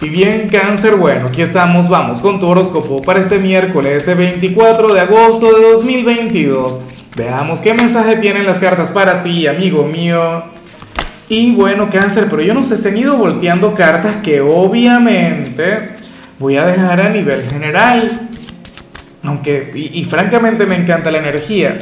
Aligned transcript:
Y 0.00 0.08
bien, 0.08 0.48
cáncer, 0.48 0.96
bueno, 0.96 1.28
aquí 1.28 1.40
estamos, 1.40 1.88
vamos 1.88 2.18
con 2.18 2.40
tu 2.40 2.48
horóscopo 2.48 3.00
para 3.00 3.20
este 3.20 3.38
miércoles 3.38 4.04
24 4.04 4.92
de 4.92 5.00
agosto 5.00 5.56
de 5.56 5.70
2022. 5.70 6.80
Veamos 7.16 7.60
qué 7.60 7.74
mensaje 7.74 8.16
tienen 8.16 8.44
las 8.44 8.58
cartas 8.58 8.90
para 8.90 9.22
ti, 9.22 9.46
amigo 9.46 9.84
mío. 9.86 10.42
Y 11.28 11.52
bueno, 11.52 11.90
cáncer, 11.90 12.26
pero 12.28 12.42
yo 12.42 12.54
no 12.54 12.64
sé, 12.64 12.76
se 12.76 12.88
han 12.88 12.98
ido 12.98 13.16
volteando 13.16 13.72
cartas 13.72 14.16
que 14.16 14.40
obviamente 14.40 15.90
voy 16.40 16.56
a 16.56 16.66
dejar 16.66 17.00
a 17.00 17.08
nivel 17.10 17.48
general. 17.48 18.28
Aunque, 19.22 19.70
y, 19.76 20.00
y 20.00 20.04
francamente 20.04 20.66
me 20.66 20.74
encanta 20.74 21.12
la 21.12 21.18
energía. 21.18 21.78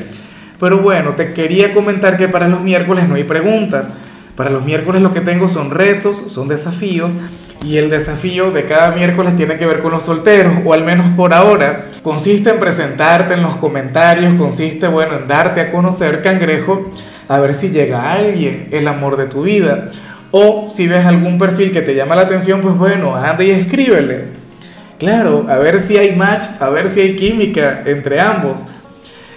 Pero 0.60 0.78
bueno, 0.78 1.14
te 1.14 1.32
quería 1.32 1.72
comentar 1.72 2.18
que 2.18 2.28
para 2.28 2.46
los 2.46 2.60
miércoles 2.60 3.08
no 3.08 3.14
hay 3.14 3.24
preguntas. 3.24 3.90
Para 4.36 4.50
los 4.50 4.64
miércoles 4.66 5.00
lo 5.00 5.14
que 5.14 5.22
tengo 5.22 5.48
son 5.48 5.70
retos, 5.70 6.16
son 6.28 6.48
desafíos 6.48 7.16
y 7.64 7.76
el 7.76 7.90
desafío 7.90 8.50
de 8.50 8.64
cada 8.64 8.90
miércoles 8.92 9.36
tiene 9.36 9.56
que 9.56 9.66
ver 9.66 9.80
con 9.80 9.92
los 9.92 10.04
solteros, 10.04 10.54
o 10.64 10.72
al 10.72 10.84
menos 10.84 11.14
por 11.16 11.32
ahora. 11.32 11.86
Consiste 12.02 12.50
en 12.50 12.58
presentarte 12.58 13.34
en 13.34 13.42
los 13.42 13.56
comentarios, 13.56 14.34
consiste, 14.34 14.88
bueno, 14.88 15.16
en 15.18 15.28
darte 15.28 15.60
a 15.60 15.70
conocer, 15.70 16.22
cangrejo, 16.22 16.90
a 17.28 17.38
ver 17.38 17.54
si 17.54 17.70
llega 17.70 18.12
alguien, 18.12 18.68
el 18.72 18.88
amor 18.88 19.16
de 19.16 19.26
tu 19.26 19.42
vida. 19.42 19.90
O 20.32 20.68
si 20.68 20.88
ves 20.88 21.06
algún 21.06 21.38
perfil 21.38 21.72
que 21.72 21.82
te 21.82 21.94
llama 21.94 22.16
la 22.16 22.22
atención, 22.22 22.62
pues 22.62 22.76
bueno, 22.76 23.14
anda 23.14 23.44
y 23.44 23.50
escríbele. 23.50 24.42
Claro, 24.98 25.46
a 25.48 25.58
ver 25.58 25.80
si 25.80 25.96
hay 25.96 26.16
match, 26.16 26.44
a 26.60 26.68
ver 26.68 26.88
si 26.88 27.00
hay 27.00 27.16
química 27.16 27.82
entre 27.86 28.20
ambos. 28.20 28.64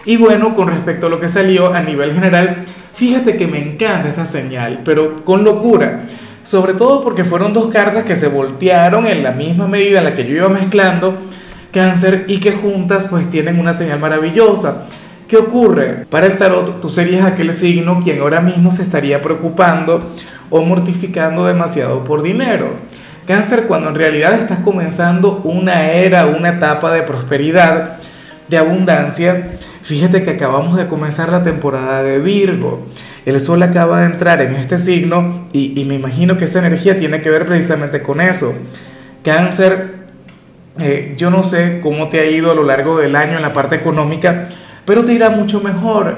Y 0.05 0.17
bueno, 0.17 0.55
con 0.55 0.67
respecto 0.67 1.07
a 1.07 1.09
lo 1.09 1.19
que 1.19 1.27
salió 1.27 1.73
a 1.73 1.81
nivel 1.81 2.13
general, 2.13 2.63
fíjate 2.93 3.35
que 3.35 3.47
me 3.47 3.57
encanta 3.57 4.07
esta 4.07 4.25
señal, 4.25 4.81
pero 4.85 5.25
con 5.25 5.43
locura 5.43 6.03
sobre 6.45 6.75
todo 6.75 7.03
porque 7.03 7.25
fueron 7.25 7.51
dos 7.51 7.67
cartas 7.67 8.05
que 8.05 8.15
se 8.15 8.29
voltearon 8.29 9.07
en 9.07 9.23
la 9.23 9.31
misma 9.31 9.67
medida 9.67 9.97
en 9.97 10.05
la 10.05 10.15
que 10.15 10.25
yo 10.25 10.35
iba 10.35 10.47
mezclando 10.47 11.17
cáncer 11.75 12.23
y 12.29 12.39
que 12.39 12.53
juntas 12.53 13.07
pues 13.09 13.29
tienen 13.29 13.59
una 13.59 13.73
señal 13.73 13.99
maravillosa. 13.99 14.85
¿Qué 15.27 15.35
ocurre? 15.35 16.05
Para 16.09 16.27
el 16.27 16.37
tarot 16.37 16.79
tú 16.79 16.87
serías 16.87 17.25
aquel 17.25 17.53
signo 17.53 17.99
quien 18.01 18.21
ahora 18.21 18.39
mismo 18.39 18.71
se 18.71 18.83
estaría 18.83 19.21
preocupando 19.21 20.11
o 20.49 20.61
mortificando 20.61 21.45
demasiado 21.45 22.05
por 22.05 22.21
dinero. 22.21 22.75
Cáncer 23.27 23.63
cuando 23.67 23.89
en 23.89 23.95
realidad 23.95 24.35
estás 24.35 24.59
comenzando 24.59 25.41
una 25.43 25.91
era, 25.91 26.27
una 26.27 26.49
etapa 26.49 26.93
de 26.93 27.01
prosperidad, 27.01 27.97
de 28.47 28.57
abundancia. 28.57 29.57
Fíjate 29.85 30.23
que 30.23 30.31
acabamos 30.31 30.77
de 30.77 30.87
comenzar 30.87 31.29
la 31.29 31.43
temporada 31.43 32.01
de 32.01 32.17
Virgo. 32.17 32.87
El 33.23 33.39
sol 33.39 33.61
acaba 33.61 33.99
de 33.99 34.07
entrar 34.07 34.41
en 34.41 34.55
este 34.55 34.79
signo 34.79 35.47
y, 35.53 35.85
me 35.87 35.93
imagino 35.93 36.37
que 36.37 36.45
esa 36.45 36.57
energía 36.57 36.97
tiene 36.97 37.21
que 37.21 37.29
ver 37.29 37.45
precisamente 37.45 38.01
con 38.01 38.19
eso. 38.19 38.51
Cáncer, 39.23 40.07
eh, 40.79 41.13
yo 41.19 41.29
no 41.29 41.43
sé 41.43 41.81
cómo 41.83 42.09
te 42.09 42.19
ha 42.19 42.25
ido 42.25 42.49
a 42.49 42.55
lo 42.55 42.63
largo 42.63 42.97
del 42.97 43.15
año 43.15 43.35
en 43.35 43.43
la 43.43 43.53
parte 43.53 43.75
económica, 43.75 44.47
pero 44.85 45.05
te 45.05 45.13
irá 45.13 45.29
mucho 45.29 45.61
mejor. 45.61 46.17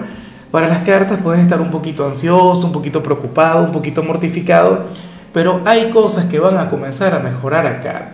Para 0.49 0.69
las 0.69 0.83
cartas 0.83 1.19
puedes 1.21 1.41
estar 1.41 1.59
un 1.59 1.69
poquito 1.69 2.05
ansioso, 2.05 2.67
un 2.67 2.71
poquito 2.71 3.03
preocupado, 3.03 3.65
un 3.65 3.73
poquito 3.73 4.01
mortificado, 4.01 4.85
pero 5.33 5.59
hay 5.65 5.89
cosas 5.89 6.27
que 6.27 6.39
van 6.39 6.55
a 6.55 6.69
comenzar 6.69 7.13
a 7.13 7.19
mejorar 7.19 7.67
acá. 7.67 8.13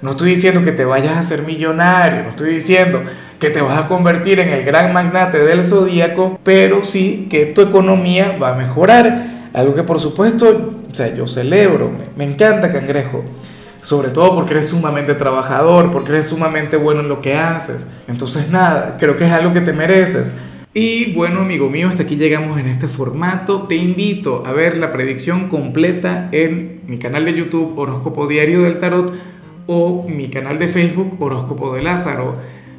No 0.00 0.12
estoy 0.12 0.30
diciendo 0.30 0.64
que 0.64 0.72
te 0.72 0.86
vayas 0.86 1.18
a 1.18 1.22
ser 1.22 1.42
millonario, 1.42 2.22
no 2.22 2.30
estoy 2.30 2.54
diciendo 2.54 3.02
que 3.38 3.50
te 3.50 3.60
vas 3.60 3.84
a 3.84 3.88
convertir 3.88 4.40
en 4.40 4.50
el 4.50 4.64
gran 4.64 4.92
magnate 4.92 5.38
del 5.38 5.64
zodíaco, 5.64 6.38
pero 6.42 6.84
sí 6.84 7.26
que 7.30 7.46
tu 7.46 7.60
economía 7.60 8.36
va 8.40 8.54
a 8.54 8.56
mejorar. 8.56 9.50
Algo 9.52 9.74
que 9.74 9.82
por 9.82 10.00
supuesto, 10.00 10.82
o 10.90 10.94
sea, 10.94 11.14
yo 11.14 11.26
celebro, 11.28 11.90
me, 12.16 12.24
encanta 12.24 12.72
cangrejo. 12.72 13.24
Sobre 13.82 14.08
todo 14.08 14.34
porque 14.34 14.54
eres 14.54 14.68
sumamente 14.68 15.14
trabajador, 15.14 15.90
porque 15.90 16.12
eres 16.12 16.26
sumamente 16.26 16.76
bueno 16.76 17.00
en 17.00 17.08
lo 17.08 17.20
que 17.20 17.34
haces. 17.36 17.90
Entonces 18.08 18.50
nada, 18.50 18.96
creo 18.98 19.16
que 19.16 19.26
es 19.26 19.30
algo 19.30 19.52
que 19.52 19.60
te 19.60 19.74
mereces. 19.74 20.38
Y 20.72 21.12
bueno, 21.12 21.42
amigo 21.42 21.70
mío, 21.70 21.88
hasta 21.88 22.02
aquí 22.02 22.16
llegamos 22.16 22.58
en 22.58 22.66
este 22.66 22.88
formato. 22.88 23.68
Te 23.68 23.76
invito 23.76 24.42
a 24.44 24.52
ver 24.52 24.76
la 24.78 24.90
predicción 24.90 25.48
completa 25.48 26.30
en 26.32 26.80
mi 26.88 26.98
canal 26.98 27.24
de 27.26 27.34
YouTube 27.34 27.78
Horóscopo 27.78 28.26
Diario 28.26 28.62
del 28.62 28.78
Tarot 28.78 29.12
o 29.66 30.04
mi 30.08 30.28
canal 30.28 30.58
de 30.58 30.66
Facebook 30.68 31.16
Horóscopo 31.20 31.74
de 31.74 31.82
Lázaro. 31.82 32.36